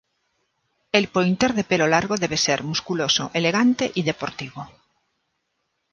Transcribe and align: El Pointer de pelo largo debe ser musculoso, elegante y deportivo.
El 0.97 1.09
Pointer 1.13 1.53
de 1.53 1.63
pelo 1.71 1.85
largo 1.85 2.15
debe 2.23 2.35
ser 2.45 2.63
musculoso, 2.63 3.29
elegante 3.35 3.91
y 3.93 4.01
deportivo. 4.01 4.61